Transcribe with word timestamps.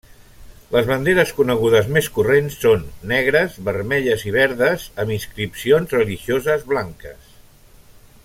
Les 0.75 0.85
banderes 0.91 1.33
conegudes 1.39 1.89
més 1.97 2.07
corrents 2.15 2.57
són 2.63 2.87
negres, 3.11 3.59
vermelles 3.67 4.25
i 4.31 4.35
verdes 4.39 4.87
amb 5.03 5.15
inscripcions 5.19 5.95
religioses 5.99 6.67
blanques. 6.73 7.29